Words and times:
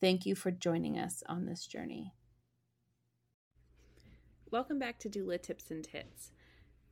Thank 0.00 0.26
you 0.26 0.36
for 0.36 0.52
joining 0.52 0.96
us 0.96 1.24
on 1.26 1.44
this 1.44 1.66
journey. 1.66 2.12
Welcome 4.52 4.78
back 4.78 5.00
to 5.00 5.08
Doula 5.08 5.42
Tips 5.42 5.72
and 5.72 5.82
Tits. 5.82 6.30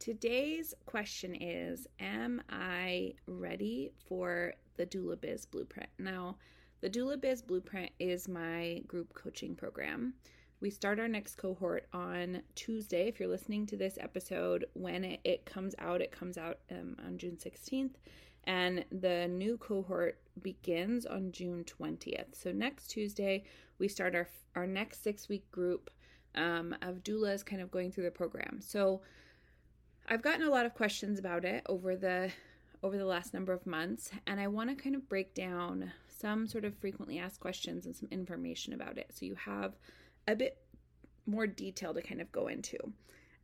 Today's 0.01 0.75
question 0.87 1.37
is 1.37 1.87
Am 2.01 2.43
I 2.51 3.15
ready 3.29 3.93
for 4.09 4.55
the 4.77 4.87
Doula 4.87 5.21
Biz 5.21 5.47
Blueprint? 5.47 5.89
Now, 6.01 6.37
the 6.81 6.91
Doula 6.91 7.21
Biz 7.21 7.43
Blueprint 7.43 7.93
is 8.01 8.27
my 8.27 8.83
group 8.89 9.15
coaching 9.15 9.55
program. 9.55 10.15
We 10.61 10.71
start 10.71 10.99
our 10.99 11.07
next 11.07 11.37
cohort 11.37 11.87
on 11.93 12.43
Tuesday. 12.57 13.07
If 13.07 13.21
you're 13.21 13.29
listening 13.29 13.67
to 13.67 13.77
this 13.77 13.99
episode 14.01 14.65
when 14.73 15.05
it, 15.05 15.21
it 15.23 15.47
comes 15.47 15.77
out, 15.79 16.01
it 16.01 16.11
comes 16.11 16.37
out 16.37 16.59
um, 16.73 16.97
on 17.07 17.19
June 17.19 17.37
16th. 17.37 17.95
And 18.45 18.85
the 18.91 19.29
new 19.29 19.59
cohort 19.59 20.19
begins 20.43 21.07
on 21.07 21.33
June 21.33 21.65
20th. 21.65 22.35
So 22.35 22.53
next 22.53 22.89
Tuesday, 22.89 23.45
we 23.79 23.89
start 23.89 24.15
our, 24.15 24.29
our 24.55 24.67
next 24.67 25.03
six 25.03 25.29
week 25.29 25.51
group 25.51 25.91
um, 26.35 26.75
of 26.83 27.03
doulas 27.03 27.45
kind 27.45 27.63
of 27.63 27.71
going 27.71 27.91
through 27.91 28.05
the 28.05 28.11
program. 28.11 28.61
So 28.61 29.01
I've 30.09 30.23
gotten 30.23 30.47
a 30.47 30.51
lot 30.51 30.67
of 30.67 30.75
questions 30.75 31.19
about 31.19 31.45
it 31.45 31.63
over 31.67 31.97
the 31.97 32.31
over 32.83 32.99
the 32.99 33.07
last 33.07 33.33
number 33.33 33.53
of 33.53 33.67
months, 33.67 34.11
and 34.27 34.39
I 34.39 34.47
want 34.49 34.71
to 34.71 34.77
kind 34.77 34.95
of 34.95 35.09
break 35.09 35.35
down 35.35 35.91
some 36.09 36.47
sort 36.47 36.65
of 36.65 36.77
frequently 36.77 37.19
asked 37.19 37.41
questions 37.41 37.87
and 37.87 37.97
some 37.97 38.09
information 38.13 38.75
about 38.75 38.99
it, 38.99 39.11
so 39.13 39.25
you 39.25 39.35
have 39.35 39.75
a 40.29 40.37
bit 40.37 40.59
more 41.27 41.47
detail 41.47 41.95
to 41.95 42.03
kind 42.03 42.21
of 42.21 42.31
go 42.31 42.49
into. 42.49 42.77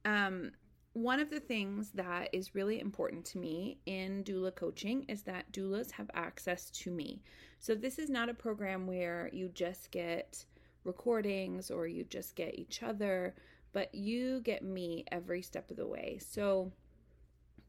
Um, 0.05 0.53
one 0.95 1.21
of 1.21 1.31
the 1.31 1.41
things 1.41 1.91
that 1.95 2.29
is 2.33 2.55
really 2.55 2.79
important 2.79 3.25
to 3.25 3.39
me 3.39 3.79
in 3.87 4.23
doula 4.25 4.55
coaching 4.55 5.05
is 5.09 5.23
that 5.23 5.51
doulas 5.51 5.91
have 5.93 6.11
access 6.13 6.71
to 6.71 6.91
me. 6.91 7.23
So, 7.59 7.75
this 7.75 7.99
is 7.99 8.11
not 8.11 8.29
a 8.29 8.35
program 8.35 8.87
where 8.87 9.31
you 9.33 9.49
just 9.49 9.91
get 9.91 10.45
recordings 10.85 11.71
or 11.71 11.87
you 11.87 12.05
just 12.05 12.37
get 12.37 12.59
each 12.59 12.83
other, 12.83 13.35
but 13.73 13.95
you 13.95 14.41
get 14.41 14.63
me 14.63 15.05
every 15.11 15.41
step 15.41 15.71
of 15.71 15.77
the 15.77 15.87
way. 15.87 16.19
So, 16.21 16.73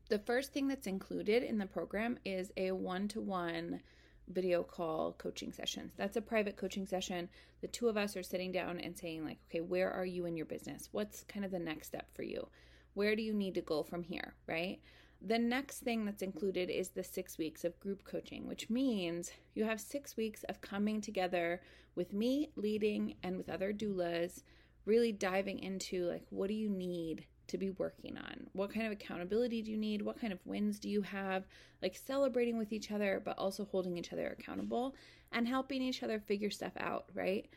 the 0.10 0.20
first 0.20 0.52
thing 0.52 0.68
that's 0.68 0.88
included 0.88 1.44
in 1.44 1.58
the 1.58 1.66
program 1.66 2.20
is 2.26 2.52
a 2.58 2.72
one 2.72 3.08
to 3.10 3.22
one 3.22 3.82
video 4.28 4.64
call 4.64 5.14
coaching 5.14 5.54
session. 5.54 5.92
That's 5.96 6.18
a 6.18 6.22
private 6.22 6.58
coaching 6.58 6.86
session. 6.86 7.30
The 7.62 7.68
two 7.68 7.88
of 7.88 7.96
us 7.96 8.18
are 8.18 8.24
sitting 8.24 8.52
down 8.52 8.80
and 8.82 8.98
saying, 8.98 9.24
like, 9.24 9.40
okay, 9.50 9.62
where 9.62 9.92
are 9.92 10.06
you 10.06 10.26
in 10.26 10.36
your 10.36 10.46
business? 10.46 10.90
What's 10.92 11.24
kind 11.24 11.46
of 11.46 11.52
the 11.52 11.60
next 11.60 11.88
step 11.88 12.14
for 12.14 12.24
you? 12.24 12.48
Where 12.94 13.16
do 13.16 13.22
you 13.22 13.34
need 13.34 13.56
to 13.56 13.62
go 13.62 13.84
from 13.84 14.04
here? 14.04 14.36
Right? 14.48 14.80
The 15.26 15.40
next 15.40 15.80
thing 15.80 16.04
that's 16.04 16.22
included 16.22 16.70
is 16.70 16.90
the 16.90 17.04
six 17.04 17.38
weeks 17.38 17.64
of 17.64 17.80
group 17.80 18.04
coaching, 18.04 18.46
which 18.46 18.70
means 18.70 19.32
you 19.56 19.64
have 19.64 19.80
six 19.80 20.18
weeks 20.18 20.44
of 20.50 20.60
coming 20.60 21.00
together 21.00 21.62
with 21.96 22.12
me 22.12 22.50
leading 22.58 23.16
and 23.24 23.38
with 23.38 23.50
other 23.50 23.72
doulas, 23.72 24.44
really 24.86 25.14
diving 25.14 25.60
into 25.60 26.06
like, 26.10 26.26
what 26.30 26.50
do 26.50 26.54
you 26.54 26.68
need 26.70 27.26
to 27.48 27.58
be 27.58 27.70
working 27.72 28.18
on? 28.18 28.48
What 28.52 28.74
kind 28.74 28.86
of 28.86 28.92
accountability 28.92 29.62
do 29.62 29.72
you 29.72 29.78
need? 29.78 30.02
What 30.02 30.20
kind 30.20 30.34
of 30.34 30.40
wins 30.46 30.78
do 30.78 30.90
you 30.90 31.02
have? 31.02 31.46
Like 31.82 31.96
celebrating 31.96 32.58
with 32.58 32.74
each 32.74 32.92
other, 32.92 33.22
but 33.24 33.38
also 33.38 33.66
holding 33.66 33.98
each 33.98 34.12
other 34.12 34.36
accountable 34.38 34.96
and 35.32 35.48
helping 35.48 35.82
each 35.82 36.04
other 36.04 36.20
figure 36.20 36.52
stuff 36.52 36.74
out, 36.78 37.06
right? 37.14 37.48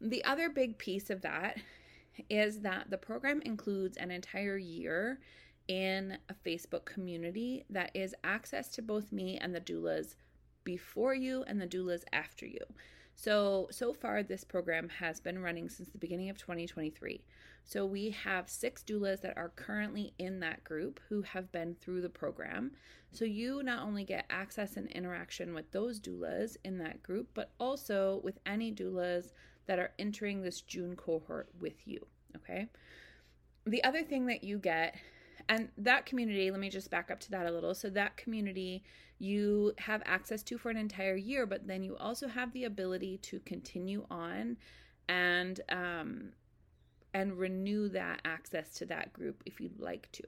The 0.00 0.24
other 0.24 0.48
big 0.48 0.78
piece 0.78 1.10
of 1.10 1.22
that 1.22 1.58
is 2.28 2.60
that 2.60 2.90
the 2.90 2.98
program 2.98 3.40
includes 3.42 3.96
an 3.96 4.10
entire 4.10 4.56
year 4.56 5.20
in 5.68 6.18
a 6.28 6.34
Facebook 6.34 6.84
community 6.84 7.64
that 7.70 7.90
is 7.94 8.14
access 8.22 8.68
to 8.68 8.82
both 8.82 9.12
me 9.12 9.38
and 9.38 9.54
the 9.54 9.60
doulas 9.60 10.14
before 10.64 11.14
you 11.14 11.44
and 11.46 11.60
the 11.60 11.66
doulas 11.66 12.02
after 12.12 12.46
you. 12.46 12.60
So, 13.16 13.68
so 13.70 13.92
far, 13.92 14.22
this 14.22 14.44
program 14.44 14.88
has 14.88 15.20
been 15.20 15.38
running 15.38 15.68
since 15.68 15.88
the 15.88 15.98
beginning 15.98 16.30
of 16.30 16.38
2023. 16.38 17.22
So, 17.64 17.86
we 17.86 18.10
have 18.10 18.50
six 18.50 18.82
doulas 18.82 19.20
that 19.20 19.36
are 19.36 19.50
currently 19.50 20.12
in 20.18 20.40
that 20.40 20.64
group 20.64 21.00
who 21.08 21.22
have 21.22 21.52
been 21.52 21.76
through 21.80 22.02
the 22.02 22.08
program. 22.08 22.72
So, 23.12 23.24
you 23.24 23.62
not 23.62 23.84
only 23.84 24.04
get 24.04 24.26
access 24.30 24.76
and 24.76 24.90
interaction 24.90 25.54
with 25.54 25.70
those 25.70 26.00
doulas 26.00 26.56
in 26.64 26.78
that 26.78 27.02
group, 27.02 27.28
but 27.34 27.52
also 27.60 28.20
with 28.24 28.38
any 28.46 28.72
doulas 28.72 29.30
that 29.66 29.78
are 29.78 29.92
entering 29.98 30.42
this 30.42 30.60
June 30.60 30.96
cohort 30.96 31.48
with 31.60 31.86
you. 31.86 32.06
Okay. 32.36 32.68
The 33.66 33.82
other 33.84 34.02
thing 34.02 34.26
that 34.26 34.44
you 34.44 34.58
get 34.58 34.96
and 35.48 35.68
that 35.78 36.06
community, 36.06 36.50
let 36.50 36.60
me 36.60 36.70
just 36.70 36.90
back 36.90 37.10
up 37.10 37.20
to 37.20 37.30
that 37.32 37.46
a 37.46 37.50
little. 37.50 37.74
So, 37.74 37.90
that 37.90 38.16
community 38.16 38.82
you 39.18 39.72
have 39.78 40.02
access 40.04 40.42
to 40.42 40.58
for 40.58 40.70
an 40.70 40.76
entire 40.76 41.16
year, 41.16 41.46
but 41.46 41.66
then 41.66 41.82
you 41.82 41.96
also 41.96 42.28
have 42.28 42.52
the 42.52 42.64
ability 42.64 43.18
to 43.18 43.38
continue 43.40 44.04
on 44.10 44.56
and, 45.08 45.60
um, 45.70 46.32
and 47.12 47.38
renew 47.38 47.88
that 47.90 48.20
access 48.24 48.74
to 48.74 48.86
that 48.86 49.12
group 49.12 49.42
if 49.46 49.60
you'd 49.60 49.78
like 49.78 50.10
to. 50.12 50.24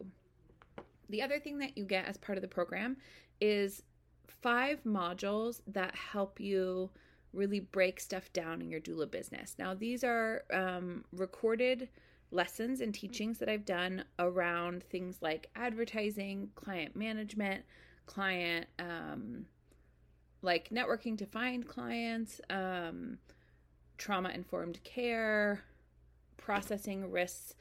The 1.08 1.22
other 1.22 1.40
thing 1.40 1.58
that 1.58 1.76
you 1.76 1.84
get 1.84 2.06
as 2.06 2.16
part 2.16 2.38
of 2.38 2.42
the 2.42 2.48
program 2.48 2.96
is 3.40 3.82
five 4.28 4.82
modules 4.84 5.60
that 5.66 5.94
help 5.94 6.40
you 6.40 6.90
really 7.36 7.60
break 7.60 8.00
stuff 8.00 8.32
down 8.32 8.60
in 8.60 8.70
your 8.70 8.80
doula 8.80 9.10
business. 9.10 9.54
Now, 9.58 9.74
these 9.74 10.02
are 10.02 10.44
um, 10.52 11.04
recorded 11.12 11.88
lessons 12.30 12.80
and 12.80 12.92
teachings 12.92 13.38
that 13.38 13.48
I've 13.48 13.64
done 13.64 14.04
around 14.18 14.82
things 14.84 15.18
like 15.20 15.48
advertising, 15.54 16.50
client 16.54 16.96
management, 16.96 17.64
client 18.06 18.66
um, 18.78 19.46
like 20.42 20.70
networking 20.70 21.18
to 21.18 21.26
find 21.26 21.66
clients, 21.66 22.40
um, 22.50 23.18
trauma 23.98 24.30
informed 24.30 24.82
care, 24.84 25.62
processing 26.36 27.10
risks 27.10 27.54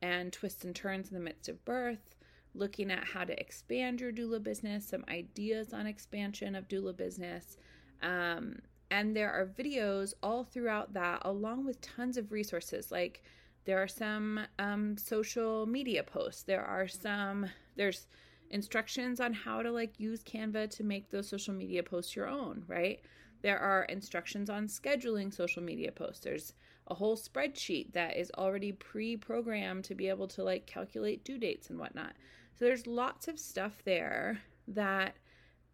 and 0.00 0.32
twists 0.32 0.64
and 0.64 0.74
turns 0.74 1.08
in 1.08 1.14
the 1.14 1.20
midst 1.22 1.48
of 1.48 1.64
birth, 1.64 2.16
looking 2.54 2.90
at 2.90 3.04
how 3.04 3.24
to 3.24 3.38
expand 3.40 4.00
your 4.00 4.12
doula 4.12 4.42
business, 4.42 4.86
some 4.86 5.04
ideas 5.08 5.72
on 5.72 5.86
expansion 5.86 6.54
of 6.54 6.68
doula 6.68 6.96
business. 6.96 7.56
Um, 8.02 8.56
and 8.92 9.16
there 9.16 9.32
are 9.32 9.46
videos 9.46 10.12
all 10.22 10.44
throughout 10.44 10.92
that, 10.92 11.22
along 11.24 11.64
with 11.64 11.80
tons 11.80 12.18
of 12.18 12.30
resources 12.30 12.92
like 12.92 13.22
there 13.64 13.82
are 13.82 13.88
some 13.88 14.40
um, 14.58 14.98
social 14.98 15.64
media 15.64 16.02
posts. 16.02 16.42
There 16.42 16.62
are 16.62 16.86
some, 16.86 17.46
there's 17.74 18.06
instructions 18.50 19.18
on 19.18 19.32
how 19.32 19.62
to 19.62 19.70
like 19.72 19.98
use 19.98 20.22
Canva 20.22 20.68
to 20.72 20.84
make 20.84 21.08
those 21.08 21.26
social 21.26 21.54
media 21.54 21.82
posts 21.82 22.14
your 22.14 22.28
own, 22.28 22.64
right? 22.66 23.00
There 23.40 23.58
are 23.58 23.84
instructions 23.84 24.50
on 24.50 24.66
scheduling 24.66 25.32
social 25.32 25.62
media 25.62 25.90
posts. 25.90 26.22
There's 26.22 26.52
a 26.88 26.94
whole 26.94 27.16
spreadsheet 27.16 27.94
that 27.94 28.18
is 28.18 28.30
already 28.36 28.72
pre 28.72 29.16
programmed 29.16 29.84
to 29.84 29.94
be 29.94 30.10
able 30.10 30.28
to 30.28 30.44
like 30.44 30.66
calculate 30.66 31.24
due 31.24 31.38
dates 31.38 31.70
and 31.70 31.78
whatnot. 31.78 32.12
So 32.58 32.66
there's 32.66 32.86
lots 32.86 33.26
of 33.26 33.38
stuff 33.38 33.82
there 33.86 34.42
that 34.68 35.14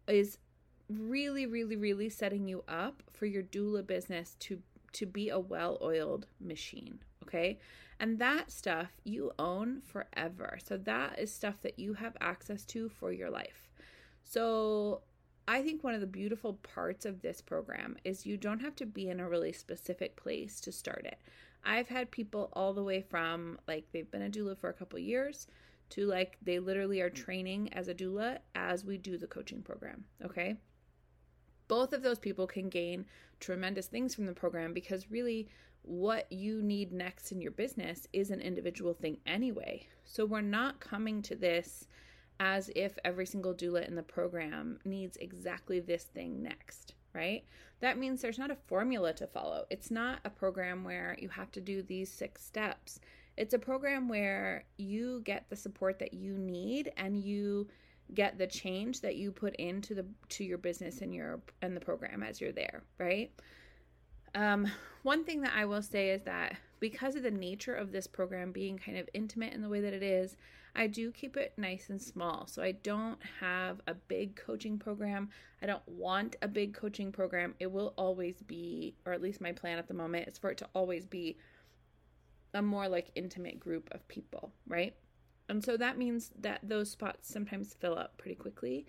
is 0.07 0.37
really 0.89 1.45
really 1.45 1.75
really 1.75 2.09
setting 2.09 2.47
you 2.47 2.63
up 2.67 3.03
for 3.13 3.25
your 3.25 3.43
doula 3.43 3.85
business 3.85 4.35
to 4.39 4.61
to 4.93 5.05
be 5.05 5.29
a 5.29 5.39
well-oiled 5.39 6.25
machine, 6.39 6.99
okay? 7.23 7.59
And 7.99 8.17
that 8.19 8.51
stuff 8.51 8.89
you 9.03 9.31
own 9.37 9.81
forever. 9.81 10.57
So 10.63 10.77
that 10.77 11.19
is 11.19 11.31
stuff 11.33 11.61
that 11.61 11.77
you 11.77 11.93
have 11.93 12.15
access 12.21 12.63
to 12.65 12.89
for 12.89 13.11
your 13.11 13.29
life. 13.29 13.69
So 14.23 15.01
I 15.47 15.61
think 15.61 15.83
one 15.83 15.95
of 15.95 16.01
the 16.01 16.07
beautiful 16.07 16.53
parts 16.53 17.05
of 17.05 17.21
this 17.21 17.41
program 17.41 17.97
is 18.03 18.25
you 18.25 18.37
don't 18.37 18.61
have 18.61 18.75
to 18.77 18.85
be 18.85 19.09
in 19.09 19.19
a 19.19 19.27
really 19.27 19.51
specific 19.51 20.15
place 20.15 20.61
to 20.61 20.71
start 20.71 21.05
it. 21.05 21.19
I've 21.65 21.89
had 21.89 22.11
people 22.11 22.49
all 22.53 22.73
the 22.73 22.83
way 22.83 23.01
from 23.01 23.59
like 23.67 23.85
they've 23.91 24.09
been 24.09 24.21
a 24.21 24.29
doula 24.29 24.57
for 24.57 24.69
a 24.69 24.73
couple 24.73 24.99
years 24.99 25.47
to 25.89 26.05
like 26.05 26.37
they 26.41 26.59
literally 26.59 27.01
are 27.01 27.09
training 27.09 27.73
as 27.73 27.87
a 27.87 27.95
doula 27.95 28.37
as 28.55 28.85
we 28.85 28.97
do 28.97 29.17
the 29.17 29.27
coaching 29.27 29.61
program, 29.61 30.05
okay? 30.23 30.55
Both 31.69 31.93
of 31.93 32.01
those 32.01 32.19
people 32.19 32.45
can 32.45 32.67
gain 32.67 33.05
tremendous 33.39 33.87
things 33.87 34.13
from 34.13 34.25
the 34.25 34.33
program 34.33 34.73
because 34.73 35.09
really 35.09 35.47
what 35.83 36.29
you 36.29 36.61
need 36.61 36.91
next 36.91 37.31
in 37.31 37.39
your 37.39 37.51
business 37.51 38.05
is 38.11 38.31
an 38.31 38.41
individual 38.41 38.93
thing 38.93 39.17
anyway. 39.25 39.87
So 40.03 40.25
we're 40.25 40.41
not 40.41 40.81
coming 40.81 41.21
to 41.21 41.35
this 41.35 41.87
as 42.41 42.69
if 42.75 42.97
every 43.05 43.25
single 43.25 43.53
doula 43.53 43.87
in 43.87 43.95
the 43.95 44.03
program 44.03 44.79
needs 44.83 45.17
exactly 45.17 45.79
this 45.79 46.03
thing 46.03 46.41
next, 46.41 46.95
right? 47.13 47.43
That 47.81 47.97
means 47.97 48.21
there's 48.21 48.39
not 48.39 48.51
a 48.51 48.57
formula 48.67 49.13
to 49.13 49.27
follow. 49.27 49.65
It's 49.69 49.91
not 49.91 50.19
a 50.25 50.29
program 50.29 50.83
where 50.83 51.15
you 51.19 51.29
have 51.29 51.51
to 51.51 51.61
do 51.61 51.81
these 51.81 52.11
six 52.11 52.43
steps. 52.43 52.99
It's 53.37 53.53
a 53.53 53.59
program 53.59 54.09
where 54.09 54.65
you 54.77 55.21
get 55.23 55.49
the 55.49 55.55
support 55.55 55.99
that 55.99 56.13
you 56.13 56.37
need 56.37 56.91
and 56.97 57.17
you 57.17 57.67
get 58.13 58.37
the 58.37 58.47
change 58.47 59.01
that 59.01 59.15
you 59.15 59.31
put 59.31 59.55
into 59.55 59.93
the 59.93 60.05
to 60.29 60.43
your 60.43 60.57
business 60.57 61.01
and 61.01 61.13
your 61.13 61.39
and 61.61 61.75
the 61.75 61.81
program 61.81 62.23
as 62.23 62.41
you're 62.41 62.51
there, 62.51 62.83
right? 62.97 63.31
Um, 64.35 64.71
one 65.03 65.23
thing 65.23 65.41
that 65.41 65.53
I 65.55 65.65
will 65.65 65.81
say 65.81 66.09
is 66.09 66.23
that 66.23 66.55
because 66.79 67.15
of 67.15 67.23
the 67.23 67.31
nature 67.31 67.73
of 67.73 67.91
this 67.91 68.07
program 68.07 68.51
being 68.51 68.77
kind 68.77 68.97
of 68.97 69.09
intimate 69.13 69.53
in 69.53 69.61
the 69.61 69.69
way 69.69 69.81
that 69.81 69.93
it 69.93 70.03
is, 70.03 70.37
I 70.75 70.87
do 70.87 71.11
keep 71.11 71.35
it 71.35 71.53
nice 71.57 71.89
and 71.89 72.01
small. 72.01 72.47
So 72.47 72.61
I 72.61 72.71
don't 72.71 73.19
have 73.39 73.81
a 73.87 73.93
big 73.93 74.35
coaching 74.35 74.77
program. 74.77 75.29
I 75.61 75.65
don't 75.65 75.87
want 75.87 76.35
a 76.41 76.47
big 76.47 76.73
coaching 76.73 77.11
program. 77.11 77.55
It 77.59 77.71
will 77.71 77.93
always 77.97 78.41
be, 78.43 78.95
or 79.05 79.13
at 79.13 79.21
least 79.21 79.41
my 79.41 79.51
plan 79.51 79.77
at 79.77 79.87
the 79.87 79.93
moment 79.93 80.27
is 80.27 80.37
for 80.37 80.51
it 80.51 80.57
to 80.59 80.69
always 80.73 81.05
be 81.05 81.37
a 82.53 82.61
more 82.61 82.87
like 82.87 83.11
intimate 83.15 83.59
group 83.59 83.89
of 83.91 84.07
people, 84.07 84.51
right? 84.67 84.95
And 85.49 85.63
so 85.63 85.75
that 85.77 85.97
means 85.97 86.31
that 86.39 86.59
those 86.63 86.91
spots 86.91 87.31
sometimes 87.31 87.73
fill 87.73 87.97
up 87.97 88.17
pretty 88.17 88.35
quickly 88.35 88.85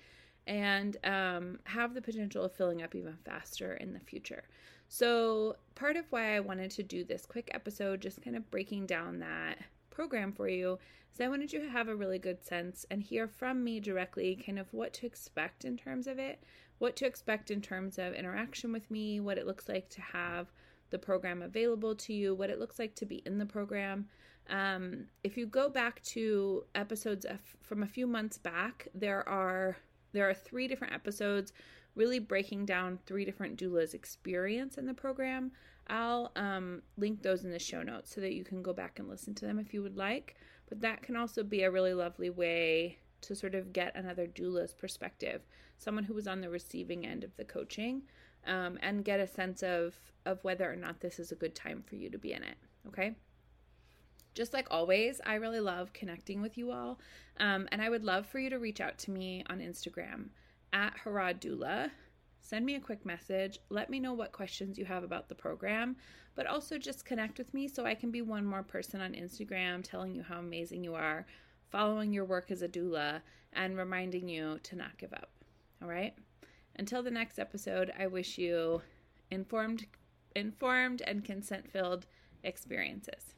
and 0.47 0.97
um, 1.05 1.59
have 1.65 1.95
the 1.95 2.03
potential 2.03 2.45
of 2.45 2.53
filling 2.53 2.83
up 2.83 2.95
even 2.95 3.17
faster 3.25 3.75
in 3.75 3.93
the 3.93 4.01
future. 4.01 4.45
So, 4.89 5.57
part 5.77 5.97
of 5.97 6.07
why 6.11 6.35
I 6.35 6.41
wanted 6.41 6.73
to 6.73 6.83
do 6.83 7.05
this 7.05 7.25
quick 7.25 7.51
episode, 7.55 8.01
just 8.01 8.23
kind 8.23 8.37
of 8.37 8.51
breaking 8.51 8.87
down 8.87 9.21
that 9.21 9.59
program 9.91 10.33
for 10.33 10.49
you, 10.49 10.79
is 11.15 11.21
I 11.21 11.29
wanted 11.29 11.53
you 11.53 11.61
to 11.61 11.71
have 11.71 11.89
a 11.89 11.95
really 11.95 12.19
good 12.19 12.45
sense 12.45 12.85
and 12.91 13.01
hear 13.01 13.29
from 13.29 13.63
me 13.63 13.79
directly 13.79 14.35
kind 14.35 14.59
of 14.59 14.73
what 14.73 14.93
to 14.95 15.07
expect 15.07 15.65
in 15.65 15.77
terms 15.77 16.09
of 16.09 16.19
it, 16.19 16.43
what 16.79 16.97
to 16.97 17.07
expect 17.07 17.53
in 17.53 17.61
terms 17.61 17.99
of 17.99 18.15
interaction 18.15 18.73
with 18.73 18.91
me, 18.91 19.21
what 19.21 19.39
it 19.39 19.47
looks 19.47 19.69
like 19.69 19.89
to 19.91 20.01
have 20.01 20.49
the 20.91 20.99
program 20.99 21.41
available 21.43 21.95
to 21.95 22.13
you, 22.13 22.35
what 22.35 22.51
it 22.51 22.59
looks 22.59 22.81
like 22.81 22.97
to 22.97 23.07
be 23.07 23.23
in 23.25 23.39
the 23.39 23.47
program. 23.47 24.09
Um, 24.51 25.07
if 25.25 25.37
you 25.37 25.47
go 25.47 25.69
back 25.69 26.03
to 26.03 26.65
episodes 26.75 27.25
from 27.63 27.83
a 27.83 27.87
few 27.87 28.07
months 28.07 28.37
back, 28.37 28.89
there 28.95 29.27
are 29.29 29.77
there 30.13 30.29
are 30.29 30.35
three 30.35 30.67
different 30.67 30.93
episodes 30.93 31.53
really 31.95 32.19
breaking 32.19 32.65
down 32.65 32.99
three 33.07 33.25
different 33.25 33.59
doulas 33.59 33.95
experience 33.95 34.77
in 34.77 34.87
the 34.87 34.95
program. 34.95 35.53
I'll 35.89 36.31
um, 36.37 36.83
link 36.97 37.23
those 37.23 37.45
in 37.45 37.51
the 37.51 37.59
show 37.59 37.83
notes 37.83 38.15
so 38.15 38.21
that 38.21 38.33
you 38.33 38.45
can 38.45 38.63
go 38.63 38.73
back 38.73 38.99
and 38.99 39.09
listen 39.09 39.35
to 39.37 39.47
them 39.47 39.59
if 39.59 39.75
you 39.75 39.83
would 39.83 39.97
like. 39.97 40.37
But 40.69 40.81
that 40.83 41.03
can 41.03 41.17
also 41.17 41.43
be 41.43 41.63
a 41.63 41.71
really 41.71 41.95
lovely 41.95 42.31
way 42.31 42.99
to 43.23 43.35
sort 43.35 43.55
of 43.55 43.73
get 43.73 43.97
another 43.97 44.27
doula's 44.27 44.73
perspective, 44.73 45.43
someone 45.77 46.05
who 46.05 46.15
was 46.15 46.29
on 46.29 46.41
the 46.41 46.49
receiving 46.49 47.05
end 47.05 47.25
of 47.25 47.37
the 47.37 47.45
coaching, 47.45 48.03
um, 48.47 48.79
and 48.83 49.05
get 49.05 49.21
a 49.21 49.27
sense 49.27 49.63
of 49.63 49.95
of 50.27 50.43
whether 50.45 50.71
or 50.71 50.77
not 50.77 51.01
this 51.01 51.19
is 51.19 51.33
a 51.33 51.37
good 51.37 51.55
time 51.55 51.83
for 51.87 51.97
you 51.97 52.09
to 52.11 52.19
be 52.19 52.33
in 52.33 52.43
it. 52.43 52.57
Okay. 52.87 53.15
Just 54.35 54.53
like 54.53 54.69
always, 54.71 55.21
I 55.27 55.35
really 55.35 55.61
love 55.61 55.93
connecting 55.93 56.41
with 56.41 56.57
you 56.57 56.71
all. 56.71 57.01
Um, 57.39 57.69
and 57.73 57.83
I 57.83 57.89
would 57.89 58.05
love 58.05 58.27
for 58.27 58.39
you 58.39 58.51
to 58.51 58.59
reach 58.59 58.81
out 58.81 58.99
to 58.99 59.11
me 59.11 59.45
on 59.49 59.59
Instagram 59.59 60.29
at 60.73 60.95
Harad 61.05 61.41
Doula. 61.41 61.91
Send 62.41 62.65
me 62.65 62.75
a 62.75 62.81
quick 62.81 63.05
message. 63.05 63.59
Let 63.69 63.91
me 63.91 64.01
know 64.01 64.15
what 64.15 64.33
questions 64.33 64.79
you 64.79 64.85
have 64.85 65.05
about 65.05 65.29
the 65.29 65.35
program, 65.35 65.97
but 66.35 66.47
also 66.47 66.79
just 66.79 67.05
connect 67.05 67.39
with 67.39 67.53
me 67.53 67.69
so 67.69 67.85
I 67.85 67.95
can 67.95 68.11
be 68.11 68.23
one 68.23 68.45
more 68.45 68.63
person 68.63 69.01
on 69.01 69.13
Instagram 69.13 69.83
telling 69.83 70.15
you 70.15 70.23
how 70.23 70.39
amazing 70.39 70.85
you 70.85 70.95
are, 70.95 71.27
following 71.71 72.13
your 72.13 72.25
work 72.25 72.51
as 72.51 72.63
a 72.63 72.69
doula, 72.69 73.21
and 73.53 73.77
reminding 73.77 74.29
you 74.29 74.59
to 74.63 74.77
not 74.77 74.97
give 74.99 75.13
up. 75.13 75.31
All 75.83 75.89
right? 75.89 76.15
Until 76.77 77.03
the 77.03 77.11
next 77.11 77.39
episode, 77.39 77.93
I 77.99 78.07
wish 78.07 78.39
you 78.39 78.83
informed 79.31 79.87
informed 80.37 81.03
and 81.03 81.25
consent-filled 81.25 82.07
experiences. 82.45 83.35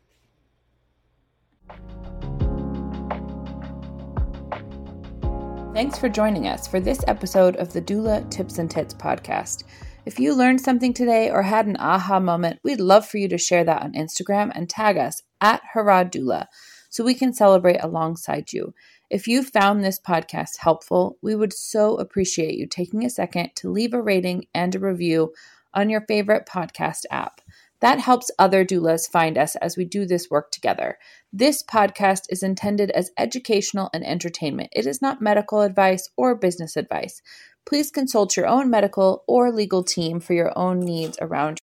Thanks 5.74 5.98
for 5.98 6.10
joining 6.10 6.48
us 6.48 6.68
for 6.68 6.80
this 6.80 7.00
episode 7.08 7.56
of 7.56 7.72
the 7.72 7.80
Doula 7.80 8.30
Tips 8.30 8.58
and 8.58 8.70
Tits 8.70 8.92
podcast. 8.92 9.64
If 10.04 10.18
you 10.18 10.34
learned 10.34 10.60
something 10.60 10.92
today 10.92 11.30
or 11.30 11.42
had 11.42 11.66
an 11.66 11.78
aha 11.78 12.20
moment, 12.20 12.60
we'd 12.62 12.78
love 12.78 13.06
for 13.06 13.16
you 13.16 13.26
to 13.28 13.38
share 13.38 13.64
that 13.64 13.82
on 13.82 13.94
Instagram 13.94 14.52
and 14.54 14.68
tag 14.68 14.98
us 14.98 15.22
at 15.40 15.62
Harad 15.74 16.10
Doula 16.10 16.46
so 16.90 17.02
we 17.02 17.14
can 17.14 17.32
celebrate 17.32 17.82
alongside 17.82 18.52
you. 18.52 18.74
If 19.08 19.26
you 19.26 19.42
found 19.42 19.82
this 19.82 19.98
podcast 19.98 20.58
helpful, 20.58 21.16
we 21.22 21.34
would 21.34 21.54
so 21.54 21.96
appreciate 21.96 22.58
you 22.58 22.66
taking 22.66 23.04
a 23.04 23.10
second 23.10 23.52
to 23.56 23.70
leave 23.70 23.94
a 23.94 24.02
rating 24.02 24.46
and 24.54 24.74
a 24.74 24.78
review 24.78 25.32
on 25.72 25.88
your 25.88 26.02
favorite 26.02 26.46
podcast 26.46 27.04
app. 27.10 27.40
That 27.82 27.98
helps 27.98 28.30
other 28.38 28.64
doulas 28.64 29.10
find 29.10 29.36
us 29.36 29.56
as 29.56 29.76
we 29.76 29.84
do 29.84 30.06
this 30.06 30.30
work 30.30 30.52
together. 30.52 30.98
This 31.32 31.64
podcast 31.64 32.22
is 32.30 32.44
intended 32.44 32.92
as 32.92 33.10
educational 33.18 33.90
and 33.92 34.06
entertainment. 34.06 34.70
It 34.72 34.86
is 34.86 35.02
not 35.02 35.20
medical 35.20 35.62
advice 35.62 36.08
or 36.16 36.36
business 36.36 36.76
advice. 36.76 37.20
Please 37.66 37.90
consult 37.90 38.36
your 38.36 38.46
own 38.46 38.70
medical 38.70 39.24
or 39.26 39.50
legal 39.50 39.82
team 39.82 40.20
for 40.20 40.32
your 40.32 40.56
own 40.56 40.78
needs 40.78 41.18
around 41.20 41.58